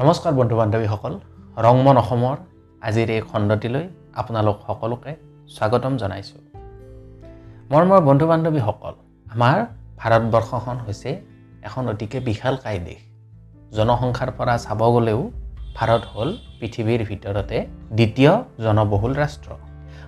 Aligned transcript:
নমস্কাৰ 0.00 0.32
বন্ধু 0.32 0.56
বান্ধৱীসকল 0.56 1.12
ৰংমন 1.66 1.96
অসমৰ 1.96 2.36
আজিৰ 2.82 3.10
এই 3.10 3.20
খণ্ডটিলৈ 3.20 3.84
আপোনালোক 4.14 4.56
সকলোকে 4.66 5.12
স্বাগতম 5.48 5.92
জনাইছোঁ। 5.96 6.40
মৰমৰ 7.70 8.00
বন্ধু 8.08 8.26
বান্ধৱীসকল 8.26 8.94
আমাৰ 9.34 9.58
ভাৰতবৰ্ষখন 10.00 10.76
হৈছে 10.86 11.10
এখন 11.62 11.88
অতিকে 11.88 12.18
বিশালকায় 12.20 12.78
দেশ। 12.78 13.00
জনসংখ্যাৰ 13.76 14.30
পৰা 14.38 14.54
চাব 14.58 14.80
গ'লেও 14.94 15.20
ভাৰত 15.76 16.02
হ'ল 16.12 16.30
পৃথিৱীৰ 16.60 17.00
ভিতৰতে 17.10 17.58
দ্বিতীয় 17.92 18.32
জনবহুল 18.64 19.12
ৰাষ্ট্ৰ। 19.14 19.50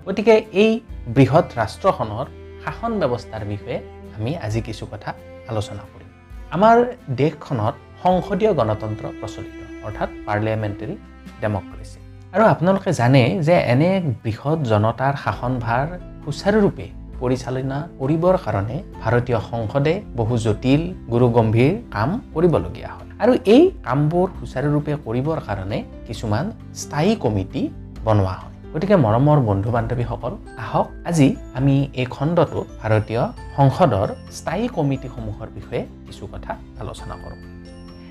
গতিকে 0.06 0.34
এই 0.62 0.80
বৃহৎ 1.16 1.46
ৰাষ্ট্ৰখনৰ 1.60 2.26
শাসন 2.64 2.92
ব্যৱস্থাৰ 3.00 3.42
বিষয়ে 3.52 3.78
আমি 4.16 4.30
আজি 4.46 4.60
কিছু 4.60 4.84
কথা 4.92 5.10
আলোচনা 5.48 5.82
কৰিম। 5.92 6.10
আমাৰ 6.50 6.76
দেশখনত 7.16 7.74
সংসদীয় 8.02 8.52
গণতন্ত্ৰ 8.54 9.06
প্ৰচলিত। 9.20 9.67
অৰ্থাৎ 9.88 10.08
পাৰ্লিয়ামেণ্টেৰী 10.26 10.94
ডেমক্ৰেচি। 11.42 11.98
আৰু 12.34 12.44
আপোনালোকে 12.52 12.90
জানে 13.00 13.22
যে 13.46 13.56
এনে 13.72 13.90
বৃহৎ 14.24 14.58
জনতাৰ 14.70 15.14
শাসনভাৰ 15.24 15.86
সুচাৰুৰূপে 16.24 16.86
পৰিচালনা 17.20 17.78
কৰিবৰ 18.00 18.34
কাৰণে 18.44 18.76
ভাৰতীয় 19.02 19.38
সংসদে 19.50 19.94
বহু 20.18 20.34
জটিল 20.44 20.82
গুৰু 21.12 21.26
গম্ভীৰ 21.36 21.72
কাম 21.94 22.10
কৰিবলগীয়া 22.34 22.90
হয়। 22.94 23.08
আৰু 23.22 23.32
এই 23.54 23.62
কামবোৰ 23.86 24.28
সুচাৰুৰূপে 24.38 24.92
কৰিবৰ 25.06 25.38
কাৰণে 25.46 25.78
কিছুমান 26.06 26.44
স্থায়ী 26.82 27.12
কমিটি 27.24 27.62
বনোৱা 28.06 28.34
হয়। 28.42 28.54
গতিকে 28.72 28.96
মৰমৰ 29.04 29.38
বন্ধু 29.48 29.70
বান্ধৱীসকল 29.76 30.32
আহক 30.64 30.86
আজি 31.08 31.28
আমি 31.58 31.74
এই 32.00 32.06
খণ্ডটোত 32.14 32.66
ভাৰতীয় 32.80 33.22
সংসদৰ 33.56 34.08
স্থায়ী 34.38 34.64
কমিটিসমূহৰ 34.76 35.48
বিষয়ে 35.56 35.82
কিছু 36.06 36.24
কথা 36.32 36.52
আলোচনা 36.82 37.14
কৰোঁ। 37.22 37.57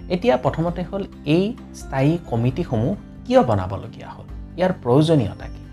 এতিয়া 0.10 0.38
প্ৰথমতে 0.38 0.84
হ'ল 0.84 1.04
এই 1.26 1.56
স্থায়ী 1.76 2.18
কমিটিসমূহ 2.30 2.96
কিয় 3.26 3.42
বনাবলগীয়া 3.44 4.10
হ'ল? 4.10 4.26
ইয়াৰ 4.58 4.74
প্ৰয়োজনীয়তা 4.84 5.48
কি? 5.48 5.64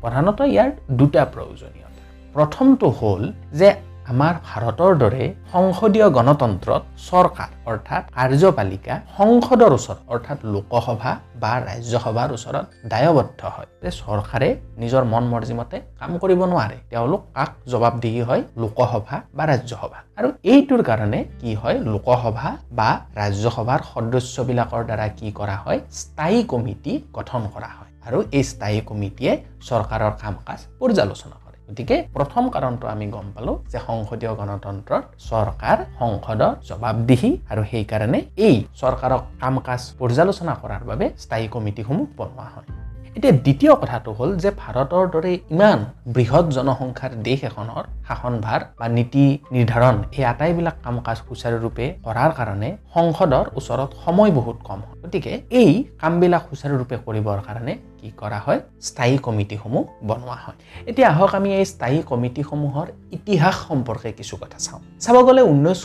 প্ৰধানতঃ 0.00 0.44
ইয়াৰ 0.44 0.70
দুটা 0.90 1.24
প্ৰয়োজনীয়তা। 1.24 1.86
প্ৰথমটো 2.34 2.88
হ'ল 2.90 3.32
যে 3.52 3.74
আমাৰ 4.12 4.34
ভাৰতৰ 4.48 4.92
দৰে 5.02 5.24
সংসদীয় 5.52 6.06
গণতন্ত্ৰত 6.16 6.82
চৰকাৰ 7.08 7.50
অৰ্থাৎ 7.70 8.02
কাৰ্যপালিকা 8.16 8.94
সংসদৰ 9.18 9.72
ওচৰত 9.78 9.98
অৰ্থাৎ 10.12 10.38
লোকসভা 10.54 11.12
বা 11.42 11.52
ৰাজ্যসভাৰ 11.68 12.28
ওচৰত 12.36 12.64
দায়বদ্ধ 12.92 13.40
হয়। 13.54 13.68
যে 13.82 13.90
চৰকাৰে 14.00 14.48
নিজৰ 14.82 15.02
মন 15.12 15.24
মৰ্জিমতে 15.32 15.76
কাম 16.00 16.10
কৰিব 16.22 16.40
নোৱাৰে 16.52 16.76
তেওঁলোক 16.90 17.22
কাক 17.34 17.50
জবাবদিহি 17.72 18.22
হয়? 18.28 18.42
লোকসভা 18.62 19.16
বা 19.36 19.44
ৰাজ্যসভা। 19.52 19.98
আৰু 20.18 20.28
এইটোৰ 20.52 20.82
কাৰণে 20.82 21.20
কি 21.40 21.50
হয়? 21.54 21.76
লোকসভা 21.92 22.48
বা 22.78 22.90
ৰাজ্যসভাৰ 23.20 23.80
সদস্যবিলাকৰ 23.92 24.82
দ্বাৰা 24.88 25.06
কি 25.18 25.28
কৰা 25.38 25.56
হয়? 25.64 25.80
স্থায়ী 26.00 26.38
কমিটি 26.52 26.92
গঠন 27.12 27.42
কৰা 27.54 27.70
হয়। 27.76 27.90
আৰু 28.06 28.18
এই 28.32 28.44
স্থায়ী 28.52 28.78
কমিটিয়ে 28.80 29.32
চৰকাৰৰ 29.68 30.12
কাম 30.22 30.34
কাজ 30.46 30.58
পৰ্যালোচনা 30.80 31.36
কৰে। 31.36 31.45
গতিকে 31.68 31.96
প্ৰথম 32.14 32.44
কাৰণটো 32.54 32.86
আমি 32.94 33.06
গম 33.14 33.26
পালোঁ 33.34 33.56
যে 33.72 33.78
সংসদীয় 33.86 34.32
গণতন্ত্ৰত 34.40 35.04
চৰকাৰ 35.28 35.78
সংসদৰ 36.00 36.52
জবাবদিহি 36.68 37.30
আৰু 37.52 37.62
সেইকাৰণে 37.70 38.18
এই 38.46 38.56
চৰকাৰক 38.80 39.22
কাম 39.42 39.54
কাজ 39.68 39.80
পৰ্যালোচনা 39.98 40.54
কৰাৰ 40.62 40.82
বাবে 40.90 41.06
স্থায়ী 41.22 41.46
কমিটিসমূহ 41.54 42.06
বনোৱা 42.18 42.46
হয়। 42.54 42.68
এতিয়া 43.16 43.34
দ্বিতীয় 43.44 43.72
কথাটো 43.82 44.10
হ'ল 44.18 44.30
যে 44.42 44.50
ভাৰতৰ 44.62 45.04
দৰে 45.14 45.32
ইমান 45.54 45.78
বৃহৎ 46.14 46.46
জনসংখ্যাৰ 46.56 47.12
দেশ 47.28 47.40
এখনৰ 47.50 47.84
শাসনভাৰ 48.08 48.60
বা 48.78 48.86
নীতি 48.96 49.24
নিৰ্ধাৰণ 49.54 49.96
এই 50.18 50.24
আটাইবিলাক 50.32 50.76
কাম 50.84 50.96
কাজ 51.06 51.16
সুচাৰুৰূপে 51.28 51.84
কৰাৰ 52.06 52.30
কাৰণে 52.38 52.68
সংসদৰ 52.94 53.44
ওচৰত 53.58 53.90
সময় 54.04 54.32
বহুত 54.38 54.56
কম। 54.68 54.80
হয় 54.86 54.98
গতিকে 55.04 55.32
এই 55.60 55.70
কামবিলাক 56.02 56.42
সুচাৰুৰূপে 56.50 56.96
কৰিবৰ 57.06 57.38
কাৰণে 57.46 57.72
কি 58.00 58.08
কৰা 58.20 58.38
হয়? 58.46 58.60
স্থায়ী 58.88 59.16
কমিটিসমূহ 59.26 59.84
বনোৱা 60.08 60.36
হয়। 60.44 60.56
এতিয়া 60.90 61.08
আহক 61.08 61.32
আমি 61.38 61.50
এই 61.58 61.66
স্থায়ী 61.72 61.98
কমিটিসমূহৰ 62.10 62.86
ইতিহাস 63.16 63.54
সম্পৰ্কে 63.68 64.10
কিছু 64.18 64.34
কথা 64.42 64.58
চাওঁ। 64.64 64.80
চাব 65.04 65.16
গ'লে 65.26 65.42
ঊনৈছশ 65.52 65.82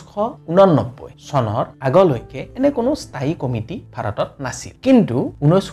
ঊননব্বৈ 0.50 1.10
চনৰ 1.30 1.64
আগলৈকে 1.88 2.40
এনে 2.56 2.70
কোনো 2.78 2.90
স্থায়ী 3.04 3.32
কমিটি 3.42 3.76
ভাৰতত 3.94 4.28
নাছিল। 4.44 4.72
কিন্তু 4.86 5.16
ঊনৈছশ 5.44 5.68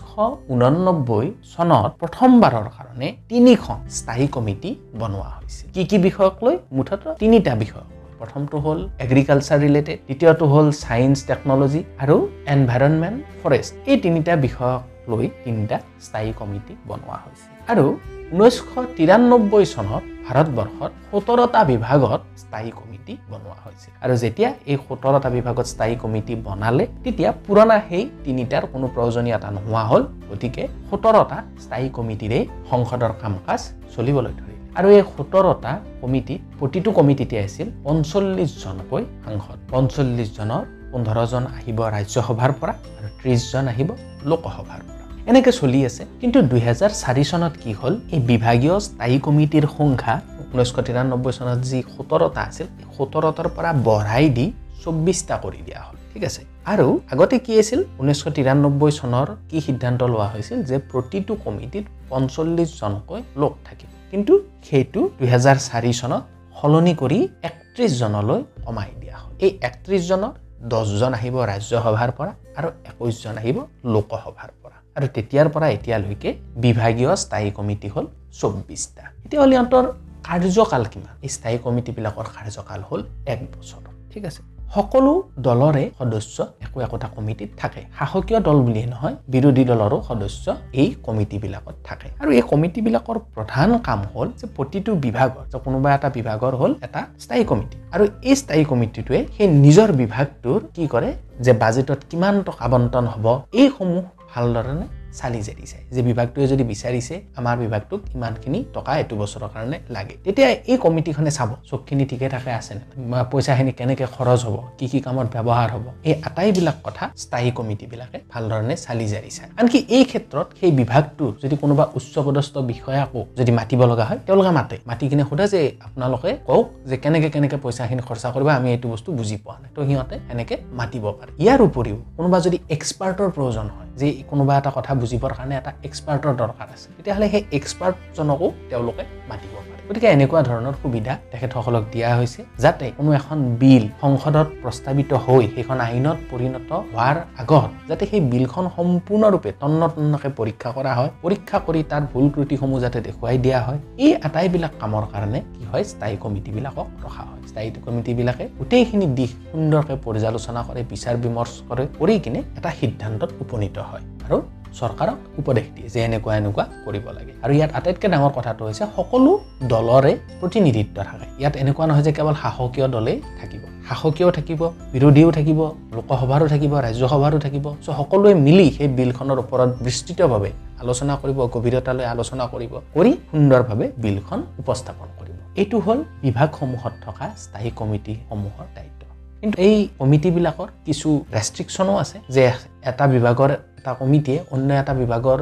ঊননব্বৈ 0.54 1.26
চনত 1.54 1.90
প্ৰথমবাৰৰ 2.02 2.68
কাৰণে 2.78 3.08
তিনিখন 3.32 3.80
স্থায়ী 4.00 4.26
কমিটি 4.36 4.70
বনোৱা 5.02 5.30
হৈছিল 5.36 5.68
কি 5.76 5.84
কি 5.90 5.98
বিষয়ক 6.08 6.36
লৈ? 6.46 6.56
মুঠতে 6.78 7.10
তিনিটা 7.22 7.54
বিষয়। 7.64 7.88
প্ৰথমটো 8.20 8.58
হ'ল 8.66 8.80
এগ্ৰিকালচাৰ 9.06 9.60
ৰিলেটেড 9.66 9.98
দ্বিতীয়টো 10.08 10.46
হ'ল 10.54 10.68
ছায়েন্স 10.84 11.18
টেকনলজি 11.30 11.82
আৰু 12.04 12.16
এনভাইৰনমেণ্ট 12.56 13.20
ফৰেষ্ট 13.42 13.72
এই 13.92 13.98
তিনিটা 14.04 14.34
বিষয়ক 14.46 14.82
লৈ 15.12 15.26
তিনিটা 15.44 15.78
স্থায়ী 16.06 16.32
কমিটি 16.40 16.74
বনোৱা 16.90 17.18
হৈছে। 17.24 17.48
আৰু 17.72 17.86
ঊনৈছশ 18.34 18.60
তিৰান্নব্বৈ 18.98 19.64
চনত 19.74 20.04
ভাৰতবৰ্ষত 20.28 20.92
সোতৰটা 21.12 21.60
বিভাগত 21.72 22.22
স্থায়ী 22.44 22.70
কমিটি 22.80 23.14
বনোৱা 23.32 23.58
হৈছিল 23.64 23.92
আৰু 24.04 24.14
যেতিয়া 24.24 24.50
এই 24.72 24.78
সোতৰটা 24.86 25.30
বিভাগত 25.38 25.66
স্থায়ী 25.74 25.96
কমিটি 26.04 26.34
বনালে 26.48 26.84
তেতিয়া 27.04 27.30
পুৰণা 27.46 27.78
সেই 27.90 28.04
তিনিটাৰ 28.26 28.64
কোনো 28.74 28.86
প্ৰয়োজনীয়তা 28.96 29.50
নোহোৱা 29.56 29.84
হ'ল 29.90 30.04
গতিকে 30.30 30.64
সোতৰটা 30.90 31.38
স্থায়ী 31.64 31.88
কমিটিৰে 31.98 32.40
সংসদৰ 32.72 33.12
কাম 33.22 33.34
কাজ 33.48 33.62
চলিবলৈ 33.96 34.34
ধৰিলে। 34.40 34.58
আৰু 34.80 34.88
এই 34.98 35.04
সোতৰটা 35.14 35.72
কমিটিত 36.02 36.40
প্ৰতিটো 36.60 36.90
কমিটিতে 37.00 37.36
আছিল 37.46 37.68
পঞ্চল্লিছজনকৈ 37.88 39.04
সাংসদ। 39.26 39.58
পঞ্চল্লিছজনৰ 39.74 40.64
পোন্ধৰজন 40.92 41.44
আহিব 41.58 41.80
ৰাজ্যসভাৰ 41.96 42.52
পৰা 42.60 42.74
আৰু 42.98 43.10
ত্ৰিছজন 43.20 43.66
আহিব 43.74 43.90
লোকসভাৰ 44.30 44.82
পৰা। 44.88 44.99
এনেকৈ 45.30 45.54
চলি 45.62 45.80
আছে। 45.90 46.04
কিন্তু 46.22 46.38
দুহেজাৰ 46.52 46.92
চাৰি 47.02 47.24
চনত 47.32 47.54
কি 47.64 47.72
হ'ল? 47.80 47.94
এই 48.16 48.20
বিভাগীয় 48.32 48.76
স্থায়ী 48.88 49.18
কমিটিৰ 49.26 49.66
সংখ্যা 49.78 50.16
ঊনৈছশ 50.54 50.78
তিৰান্নব্বৈ 50.88 51.32
চনত 51.38 51.60
যি 51.70 51.80
সোতৰটা 51.96 52.42
আছিল 52.50 52.68
সোতৰটাৰ 52.96 53.48
পৰা 53.56 53.70
বঢ়াই 53.88 54.26
দি 54.38 54.46
চৌব্বিছটা 54.84 55.36
কৰি 55.44 55.60
দিয়া 55.68 55.82
হ'ল। 55.86 55.96
ঠিক 56.14 56.24
আছে? 56.30 56.42
আৰু 56.72 56.88
আগতে 57.14 57.36
কি 57.46 57.54
আছিল? 57.62 57.80
ঊনৈছশ 58.02 58.24
তিৰান্নব্বৈ 58.38 58.92
চনৰ 59.00 59.28
কি 59.50 59.58
সিদ্ধান্ত 59.68 60.02
লোৱা 60.14 60.28
হৈছিল? 60.34 60.58
যে 60.70 60.78
প্ৰতিটো 60.92 61.34
কমিটিত 61.46 61.86
পঞ্চল্লিছজনকৈ 62.12 63.22
লোক 63.42 63.54
থাকিব। 63.68 63.90
কিন্তু 64.12 64.34
সেইটো 64.68 65.02
দুহেজাৰ 65.20 65.58
চাৰি 65.68 65.92
চনত 66.00 66.24
সলনি 66.60 66.94
কৰি 67.02 67.20
একত্ৰিছজনলৈ 67.50 68.40
কমাই 68.66 68.90
দিয়া 69.02 69.18
হ'ল। 69.22 69.32
এই 69.46 69.52
একত্ৰিছজনৰ 69.68 70.34
দহজন 70.72 71.12
আহিব 71.20 71.36
ৰাজ্যসভাৰ 71.52 72.10
পৰা 72.18 72.32
আৰু 72.60 72.70
একৈছজন 72.90 73.36
আহিব 73.42 73.58
লোকসভাৰ 73.94 74.50
পৰা। 74.58 74.59
আৰু 75.00 75.08
তেতিয়াৰ 75.16 75.48
পৰা 75.56 75.68
এতিয়ালৈকে 75.78 76.30
বিভাগীয় 76.64 77.12
স্থায়ী 77.24 77.50
কমিটি 77.58 77.88
হ'ল 77.96 78.06
চৌব্বিছটা 78.40 79.04
এতিয়া 79.26 79.42
হ'ল 79.42 79.52
ইহঁতৰ 79.54 79.86
কাৰ্যকাল 80.28 80.84
কিমান? 80.94 81.14
এই 81.26 81.30
স্থায়ী 81.36 81.58
কমিটিবিলাকৰ 81.66 82.28
কাৰ্যকাল 82.36 82.82
হ'ল 82.90 83.02
এক 83.34 83.40
বছৰ। 83.54 83.84
ঠিক 84.14 84.26
আছে? 84.30 84.42
সকলো 84.76 85.14
দলৰে 85.46 85.84
সদস্য 86.00 86.38
একো 86.66 86.78
একোটা 86.82 87.08
কমিটিত 87.16 87.50
থাকে। 87.62 87.82
শাসকীয় 88.00 88.40
দল 88.48 88.58
বুলিয়ে 88.66 88.86
নহয় 88.86 89.16
বিৰোধী 89.34 89.64
দলৰো 89.72 89.98
সদস্য 90.10 90.46
এই 90.82 90.90
কমিটিবিলাকত 91.04 91.76
থাকে। 91.84 92.08
আৰু 92.22 92.30
এই 92.32 92.44
কমিটিবিলাকৰ 92.52 93.18
প্ৰধান 93.36 93.70
কাম 93.88 94.02
হ'ল 94.14 94.28
যে 94.40 94.46
প্ৰতিটো 94.58 94.92
বিভাগৰ 95.06 95.44
যে 95.52 95.58
কোনোবা 95.66 95.90
এটা 95.96 96.10
বিভাগৰ 96.18 96.54
হ'ল 96.56 96.72
এটা 96.82 97.02
স্থায়ী 97.24 97.44
কমিটি। 97.44 97.76
আৰু 97.96 98.04
এই 98.30 98.36
স্থায়ী 98.36 98.64
কমিটিটোৱে 98.72 99.20
সেই 99.38 99.48
নিজৰ 99.66 99.90
বিভাগটোৰ 100.02 100.60
কি 100.76 100.88
কৰে? 100.88 101.10
যে 101.46 101.52
বাজেটত 101.54 102.00
কিমান 102.10 102.36
টকা 102.44 102.66
আবণ্টন 102.66 103.06
হ'ব? 103.14 103.26
এইসমূহ 103.54 104.04
ভালধৰণে 104.34 104.86
চালি 105.20 105.42
জাৰি 105.48 105.66
চায় 105.72 105.84
যে 105.96 106.02
বিভাগটোৱে 106.10 106.46
যদি 106.54 106.64
বিচাৰিছে 106.72 107.16
আমাৰ 107.40 107.56
বিভাগটোক 107.64 108.02
ইমানখিনি 108.16 108.60
টকা 108.76 108.92
এইটো 109.02 109.16
বছৰৰ 109.22 109.50
কাৰণে 109.54 109.78
লাগে। 109.96 110.16
তেতিয়া 110.26 110.50
এই 110.72 110.78
কমিটিখনে 110.86 111.32
চাব 111.38 111.50
চবখিনি 111.70 112.04
ঠিকে 112.12 112.28
থাকে 112.34 112.52
আছেনে 112.60 112.84
পইচাখিনি 113.32 113.72
কেনেকৈ 113.80 114.06
খৰচ 114.16 114.42
হ'ব 114.46 114.58
কি 114.80 114.86
কি 114.92 115.00
কামত 115.06 115.28
ব্যৱহাৰ 115.36 115.70
হ'ব? 115.74 115.86
এই 116.10 116.16
আটাইবিলাক 116.28 116.78
কথা 116.88 117.04
স্থায়ী 117.24 117.50
কমিটিবিলাকে 117.60 118.18
ভালধৰণে 118.34 118.76
চালি 118.86 119.06
জাৰি 119.14 119.32
চায়। 119.38 119.50
আনকি 119.62 119.78
এই 119.96 120.04
ক্ষেত্ৰত 120.12 120.48
সেই 120.60 120.72
বিভাগটোৰ 120.80 121.32
যদি 121.44 121.56
কোনোবা 121.62 121.84
উচ্চপদস্থ 121.98 122.56
বিষয়াকো 122.72 123.22
যদি 123.40 123.52
মাতিব 123.60 123.82
লগা 123.92 124.06
হয় 124.10 124.20
তেওঁলোকে 124.28 124.52
মাতে। 124.60 124.76
মাতি 124.90 125.06
কিনে 125.10 125.24
সোধে 125.30 125.46
যে 125.54 125.62
আপোনালোকে 125.88 126.32
কওক 126.50 126.66
যে 126.90 126.96
কেনেকৈ 127.04 127.30
কেনেকৈ 127.36 127.58
পইচাখিনি 127.64 128.02
খৰচা 128.08 128.28
কৰিব 128.34 128.48
আমি 128.60 128.70
এইটো 128.76 128.88
বস্তু 128.94 129.10
বুজি 129.20 129.38
পোৱা 129.44 129.58
নাই। 129.62 129.70
তো 129.76 129.82
সিহঁতে 129.88 130.16
এনেকৈ 130.34 130.58
মাতিব 130.80 131.04
পাৰে। 131.18 131.32
ইয়াৰ 131.44 131.60
উপৰিও 131.70 131.98
কোনোবা 132.18 132.38
যদি 132.46 132.58
এক্সপাৰ্টৰ 132.76 133.30
প্ৰয়োজন 133.36 133.68
হয় 133.76 133.89
যে 134.00 134.08
কোনোবা 134.30 134.54
এটা 134.60 134.72
কথা 134.78 134.92
বুজিবৰ 135.02 135.32
কাৰণে 135.38 135.56
এটা 135.62 135.72
এক্সপাৰ্টৰ 135.88 136.34
দৰকাৰ 136.42 136.68
আছে। 136.76 136.88
তেতিয়াহ'লে 136.98 137.28
সেই 137.34 137.44
এক্সপাৰ্টজনকো 137.60 138.48
তেওঁলোকে 138.70 139.04
মাতিব 139.30 139.54
পাৰে। 139.68 139.79
গতিকে 139.90 140.08
এনেকুৱা 140.16 140.42
ধৰণৰ 140.50 140.76
সুবিধা 140.82 141.14
তেখেতসকলক 141.32 141.84
দিয়া 141.94 142.10
হৈছে 142.18 142.42
যাতে 142.64 142.86
কোনো 142.98 143.10
এখন 143.20 143.38
বিল 143.62 143.84
সংসদত 144.02 144.48
প্ৰস্তাৱিত 144.64 145.12
হৈ 145.26 145.44
সেইখন 145.56 145.80
আইনত 145.88 146.18
পৰিণত 146.32 146.70
হোৱাৰ 146.92 147.18
আগত 147.42 147.70
যাতে 147.90 148.04
সেই 148.12 148.22
বিলখন 148.32 148.66
সম্পূৰ্ণৰূপে 148.78 149.50
তন্ন 149.62 149.82
তন্নকৈ 149.96 150.32
পৰীক্ষা 150.40 150.70
কৰা 150.78 150.92
হয় 150.98 151.10
পৰীক্ষা 151.24 151.58
কৰি 151.68 151.82
তাৰ 151.92 152.04
ভুল 152.12 152.26
ত্ৰুটিসমূহ 152.34 152.78
যাতে 152.86 153.00
দেখুৱাই 153.08 153.38
দিয়া 153.46 153.60
হয়। 153.68 153.80
এই 154.06 154.12
আটাইবিলাক 154.28 154.74
কামৰ 154.82 155.04
কাৰণে 155.14 155.40
কি 155.56 155.64
হয় 155.72 155.84
স্থায়ী 155.92 156.16
কমিটিবিলাকক 156.24 156.88
ৰখা 157.06 157.24
হৈছে 157.30 157.48
স্থায়ী 157.52 157.70
কমিটিবিলাকে 157.86 158.46
গোটেইখিনি 158.60 159.08
দিশ 159.20 159.32
সুন্দৰকৈ 159.52 159.96
পৰ্যালোচনা 160.06 160.62
কৰে 160.68 160.82
বিচাৰ 160.92 161.16
বিমৰ্শ 161.26 161.54
কৰে 161.70 161.84
কৰি 162.00 162.16
কিনে 162.24 162.40
এটা 162.58 162.70
সিদ্ধান্তত 162.80 163.30
উপনীত 163.44 163.78
হয়। 163.90 164.04
আৰু 164.26 164.38
চৰকাৰক 164.80 165.18
উপদেশ 165.42 165.66
দিয়ে 165.76 165.90
যে 165.94 166.00
এনেকুৱা 166.08 166.34
এনেকুৱা 166.42 166.64
কৰিব 166.86 167.06
লাগে। 167.18 167.34
আৰু 167.44 167.52
ইয়াত 167.58 167.72
আটাইতকৈ 167.78 168.08
ডাঙৰ 168.14 168.32
কথাটো 168.38 168.62
হৈছে 168.68 168.84
সকলো 168.98 169.32
দলৰে 169.72 170.14
প্ৰতিনিধিত্ব 170.40 170.98
থাকে। 171.10 171.26
ইয়াত 171.42 171.54
এনেকুৱা 171.64 171.86
নহয় 171.90 172.04
যে 172.08 172.12
কেৱল 172.18 172.36
শাসকীয় 172.44 172.88
দলেই 172.96 173.18
থাকিব। 173.40 173.64
শাসকীয়ও 173.90 174.32
থাকিব 174.38 174.62
বিৰোধীও 174.94 175.30
থাকিব 175.38 175.60
লোকসভাৰো 175.98 176.46
থাকিব 176.54 176.74
ৰাজ্যসভাৰো 176.86 177.38
থাকিব। 177.46 177.66
চ' 177.86 177.96
সকলোৱে 178.00 178.34
মিলি 178.46 178.68
সেই 178.78 178.90
বিলখনৰ 179.00 179.38
ওপৰত 179.44 179.70
বিস্তৃতভাৱে 179.86 180.52
আলোচনা 180.84 181.14
কৰিব 181.22 181.40
গভীৰতালৈ 181.56 182.06
আলোচনা 182.14 182.44
কৰিব 182.54 182.74
কৰি 182.96 183.12
সুন্দৰভাৱে 183.32 183.86
বিলখন 184.04 184.40
উপস্থাপন 184.62 185.08
কৰিব। 185.20 185.38
এইটো 185.62 185.78
হ'ল 185.86 186.00
বিভাগসমূহত 186.24 186.94
থকা 187.06 187.26
স্থায়ী 187.44 187.70
কমিটিসমূহৰ 187.80 188.68
দায়িত্ব। 188.76 189.02
কিন্তু 189.42 189.58
এই 189.68 189.76
কমিটিবিলাকৰ 190.00 190.70
কিছু 190.88 191.10
ৰেষ্ট্ৰিকশ্যনো 191.36 191.94
আছে 192.04 192.18
যে 192.36 192.44
এটা 192.90 193.06
বিভাগৰ 193.16 193.50
এটা 193.80 193.92
কমিটিয়ে 194.02 194.40
অন্য 194.54 194.70
এটা 194.82 194.94
বিভাগৰ 195.02 195.40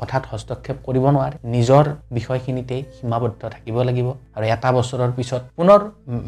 কথাত 0.00 0.22
হস্তক্ষেপ 0.32 0.76
কৰিব 0.86 1.04
নোৱাৰে। 1.16 1.36
নিজৰ 1.54 1.84
বিষয়খিনিতেই 2.16 2.82
সীমাবদ্ধ 2.96 3.40
থাকিব 3.54 3.76
লাগিব 3.88 4.08
আৰু 4.36 4.44
এটা 4.56 4.68
বছৰৰ 4.78 5.10
পিছত 5.18 5.42
পুনৰ 5.58 5.80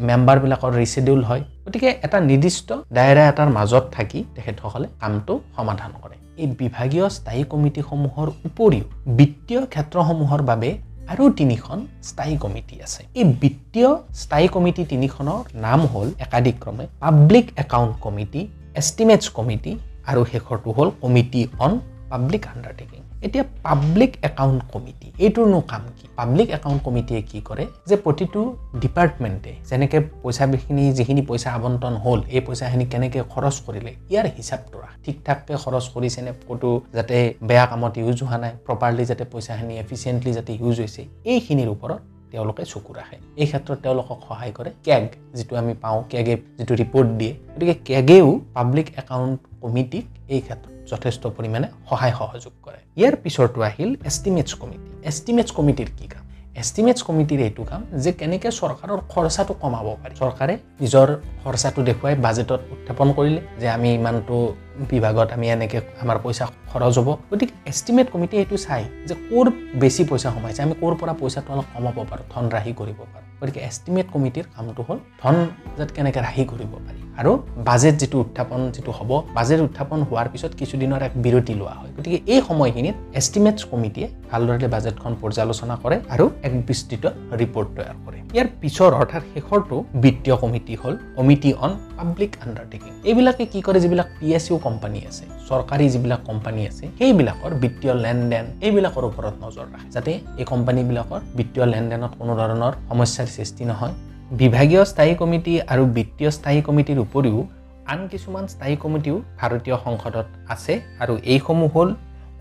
মেম্বাৰবিলাকৰ 0.09 0.71
ৰিচিডিউল 0.81 1.21
হয়। 1.29 1.43
গতিকে 1.65 1.89
এটা 2.05 2.17
নিৰ্দিষ্ট 2.29 2.69
দায়ৰা 2.97 3.23
এটাৰ 3.31 3.49
মাজত 3.57 3.83
থাকি 3.95 4.19
তেখেতসকলে 4.35 4.87
কামটো 5.01 5.33
সমাধান 5.57 5.91
কৰে। 6.03 6.15
এই 6.41 6.47
বিভাগীয় 6.61 7.05
স্থায়ী 7.17 7.43
কমিটিসমূহৰ 7.53 8.27
উপৰিও 8.47 8.85
বিত্তীয় 9.17 9.61
ক্ষেত্ৰসমূহৰ 9.73 10.41
বাবে 10.51 10.69
আৰু 11.11 11.23
তিনিখন 11.39 11.77
স্থায়ী 12.09 12.35
কমিটি 12.43 12.75
আছে। 12.85 13.01
এই 13.19 13.25
বিত্তীয় 13.41 13.89
স্থায়ী 14.21 14.47
কমিটি 14.55 14.83
তিনিখনৰ 14.91 15.41
নাম 15.65 15.79
হ'ল 15.91 16.07
একাধিক্ৰমে 16.25 16.85
public 17.03 17.45
account 17.63 17.93
committee 18.05 18.41
estimates 18.81 19.25
committee 19.37 19.71
আৰু 20.09 20.21
শেষৰটো 20.31 20.69
হ'ল 20.77 20.89
কমিটি 21.01 21.41
অন 21.65 21.73
পাব্লিক 22.11 22.43
আণ্ডাৰটেকিং 22.53 23.01
এতিয়া 23.25 23.43
পাব্লিক 23.63 24.11
একাউণ্ট 24.29 24.61
কমিটি 24.73 25.07
এইটোৰনো 25.25 25.59
কাম 25.71 25.83
কি? 25.97 26.05
পাব্লিক 26.15 26.47
একাউণ্ট 26.57 26.79
কমিটিয়ে 26.83 27.21
কি 27.29 27.39
কৰে? 27.49 27.63
যে 27.89 27.95
প্ৰতিটো 28.05 28.41
ডিপাৰ্টমেণ্টে 28.83 29.53
যেনেকৈ 29.69 29.99
পইচাখিনি 30.23 30.85
যিখিনি 30.97 31.21
পইচা 31.29 31.49
আবণ্টন 31.57 31.95
হ'ল 32.03 32.19
এই 32.35 32.41
পইচাখিনি 32.47 32.85
কেনেকৈ 32.91 33.21
খৰচ 33.33 33.55
কৰিলে 33.65 33.91
ইয়াৰ 34.11 34.25
হিচাপটো 34.37 34.77
ৰাখ। 34.83 34.93
ঠিক 35.05 35.15
ঠাককৈ 35.25 35.55
খৰচ 35.63 35.85
কৰিছেনে 35.93 36.31
ক'তো 36.47 36.69
যাতে 36.97 37.17
বেয়া 37.49 37.65
কামত 37.71 37.93
ইউজ 38.01 38.17
হোৱা 38.23 38.37
নাই 38.43 38.53
প্ৰপাৰলি 38.67 39.03
যাতে 39.11 39.23
পইচাখিনি 39.31 39.73
এফিচিয়েণ্টলি 39.83 40.31
যাতে 40.37 40.51
ইউজ 40.61 40.75
হৈছে 40.83 41.01
এইখিনিৰ 41.31 41.69
ওপৰত 41.75 42.01
তেওঁলোকে 42.31 42.63
চকু 42.71 42.91
ৰাখে। 42.99 43.17
এই 43.41 43.47
ক্ষেত্ৰত 43.49 43.77
তেওঁলোকক 43.85 44.17
সহায় 44.27 44.53
কৰে 44.57 44.71
কেগ 44.87 45.03
যিটো 45.37 45.53
আমি 45.61 45.73
পাওঁ 45.83 45.99
কেগে 46.11 46.35
যিটো 46.57 46.73
ৰিপৰ্ট 46.81 47.09
দিয়ে। 47.19 47.33
গতিকে 47.53 47.75
কেগেও 47.87 48.27
পাব্লিক 48.55 48.87
একাউণ্ট 49.01 49.39
কমিটিক 49.63 50.05
এই 50.33 50.41
ক্ষেত্ৰত 50.45 50.71
যথেষ্ট 50.91 51.23
পৰিমাণে 51.37 51.67
সহায় 51.89 52.13
সহযোগ 52.19 52.53
কৰে। 52.65 52.79
ইয়াৰ 52.99 53.15
পিছৰটো 53.23 53.59
আহিল 53.69 53.91
এষ্টিমেটছ 54.09 54.51
কমিটি 54.61 54.89
এষ্টিমেটছ 55.09 55.51
কমিটিৰ 55.57 55.89
কি 55.97 56.07
কাম? 56.13 56.23
এষ্টিমেটছ 56.61 57.01
কমিটিৰ 57.07 57.39
এইটো 57.47 57.63
কাম 57.69 57.81
যে 58.03 58.11
কেনেকৈ 58.19 58.51
চৰকাৰৰ 58.59 58.99
খৰচাটো 59.11 59.53
কমাব 59.63 59.87
পাৰি। 60.01 60.13
চৰকাৰে 60.21 60.53
নিজৰ 60.83 61.07
খৰচাটো 61.41 61.79
দেখুৱাই 61.89 62.15
বাজেটত 62.25 62.61
উত্থাপন 62.73 63.07
কৰিলে 63.17 63.41
যে 63.61 63.67
আমি 63.75 63.89
ইমানটো 63.99 64.37
বিভাগত 64.91 65.27
আমি 65.35 65.45
এনেকৈ 65.55 65.79
আমাৰ 66.03 66.17
পইচা 66.23 66.45
খৰচ 66.69 66.95
হ'ব। 66.99 67.09
গতিকে 67.31 67.53
এষ্টিমেট 67.71 68.07
কমিটিয়ে 68.13 68.41
এইটো 68.43 68.57
চাই 68.65 68.83
যে 69.07 69.13
ক'ৰ 69.29 69.45
বেছি 69.81 70.01
পইচা 70.09 70.29
সোমাইছে 70.35 70.61
আমি 70.65 70.75
ক'ৰ 70.81 70.93
পৰা 70.99 71.13
পইচাটো 71.21 71.49
অলপ 71.53 71.67
কমাব 71.73 71.97
পাৰোঁ 72.09 72.25
ধন 72.33 72.45
ৰাহি 72.55 72.71
কৰিব 72.79 72.99
পাৰোঁ। 73.11 73.25
গতিকে 73.39 73.59
এষ্টিমেট 73.69 74.07
কমিটিৰ 74.13 74.45
কামটো 74.55 74.81
হ'ল 74.87 74.97
ধন 75.21 75.35
যাত 75.77 75.89
কেনেকৈ 75.95 76.19
ৰাহি 76.27 76.43
কৰিব 76.51 76.73
পাৰি। 76.85 76.99
আৰু 77.19 77.31
বাজেট 77.69 77.95
যিটো 78.01 78.17
উত্থাপন 78.23 78.59
যিটো 78.75 78.91
হ'ব 78.97 79.11
বাজেট 79.37 79.59
উত্থাপন 79.67 79.99
হোৱাৰ 80.09 80.27
পিছত 80.33 80.51
কিছুদিনৰ 80.59 81.01
এক 81.07 81.13
বিৰতি 81.25 81.53
লোৱা 81.59 81.75
হয়। 81.79 81.91
গতিকে 81.97 82.17
এই 82.33 82.39
সময়খিনিত 82.49 82.95
এষ্টিমেটছ 83.19 83.61
কমিটিয়ে 83.71 84.07
ভালদৰে 84.31 84.67
বাজেটখন 84.75 85.13
পৰ্যালোচনা 85.21 85.75
কৰে 85.83 85.97
আৰু 86.13 86.25
এক 86.47 86.53
বিস্তৃত 86.67 87.03
ৰিপৰ্ট 87.41 87.69
তৈয়াৰ 87.77 87.97
কৰে। 88.05 88.17
ইয়াৰ 88.35 88.47
পিছৰ 88.61 88.91
অৰ্থাৎ 88.99 89.23
শেষৰটো 89.33 89.75
বিত্তীয় 90.03 90.35
কমিটি 90.43 90.73
হ'ল 90.81 90.93
কমিটি 91.17 91.49
অন 91.65 91.71
পাব্লিক 91.97 92.31
আণ্ডাৰটেকিং 92.45 92.91
এইবিলাকে 93.09 93.43
কি 93.51 93.59
কৰে? 93.65 93.79
যিবিলাক 93.83 94.07
পি 94.19 94.27
এছ 94.37 94.45
ইউ 94.49 94.57
কোম্পানী 94.67 94.99
আছে 95.09 95.23
চৰকাৰী 95.49 95.85
যিবিলাক 95.93 96.21
কোম্পানী 96.29 96.61
আছে 96.69 96.85
সেইবিলাকৰ 96.99 97.51
বিত্তীয় 97.63 97.93
লেনদেন 98.03 98.45
এইবিলাকৰ 98.65 99.03
ওপৰত 99.09 99.35
নজৰ 99.45 99.67
ৰাখে। 99.73 99.89
যাতে 99.95 100.11
এই 100.41 100.45
কোম্পানীবিলাকৰ 100.53 101.21
বিত্তীয় 101.37 101.65
লেনদেনত 101.73 102.11
কোনো 102.19 102.33
ধৰণৰ 102.39 102.73
সমস্যাৰ 103.27 103.35
সৃষ্টি 103.35 103.63
নহয়। 103.65 103.93
বিভাগীয় 104.31 104.83
স্থায়ী 104.85 105.13
কমিটি 105.15 105.53
আৰু 105.73 105.83
বিত্তীয় 105.97 106.31
স্থায়ী 106.31 106.59
কমিটিৰ 106.61 106.99
উপৰিও 106.99 107.39
আন 107.87 107.99
কিছুমান 108.11 108.45
স্থায়ী 108.47 108.75
কমিটিও 108.83 109.15
ভাৰতীয় 109.39 109.77
সংসদত 109.85 110.27
আছে 110.49 110.73
আৰু 111.03 111.13
এইসমূহ 111.33 111.69
হ'ল 111.73 111.89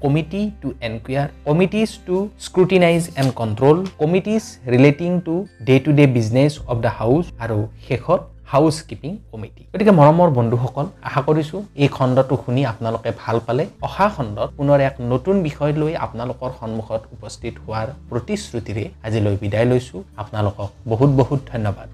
committee 0.03 0.43
to 0.63 0.69
enquire 0.89 1.27
committees 1.49 1.89
to 2.07 2.17
scrutinise 2.47 3.03
and 3.21 3.31
control 3.41 3.77
committees 3.99 4.43
relating 4.75 5.11
to 5.27 5.35
day 5.67 5.77
to 5.85 5.91
day 5.93 6.05
business 6.17 6.53
of 6.73 6.79
the 6.85 6.93
house 6.99 7.25
আৰু 7.45 7.59
শেষত 7.89 8.21
হাউচ 8.53 8.77
কিপিং 8.89 9.13
কমিটি 9.33 9.63
গতিকে 9.73 9.93
মৰমৰ 10.01 10.29
বন্ধুসকল 10.39 10.87
আশা 11.09 11.21
কৰিছোঁ 11.29 11.61
এই 11.83 11.89
খণ্ডটো 11.97 12.35
শুনি 12.45 12.61
আপোনালোকে 12.73 13.11
ভাল 13.23 13.37
পালে। 13.47 13.65
অহা 13.87 14.07
খণ্ডত 14.15 14.49
পুনৰ 14.59 14.79
এক 14.89 14.95
নতুন 15.13 15.37
বিষয় 15.49 15.73
লৈ 15.81 15.93
আপোনালোকৰ 16.07 16.51
সন্মুখত 16.61 17.03
উপস্থিত 17.17 17.55
হোৱাৰ 17.65 17.89
প্ৰতিশ্ৰুতিৰে 18.11 18.85
আজিলৈ 19.07 19.37
বিদায় 19.43 19.67
লৈছোঁ। 19.71 20.01
আপোনালোকক 20.23 20.69
বহুত 20.93 21.11
বহুত 21.21 21.41
ধন্যবাদ। 21.53 21.89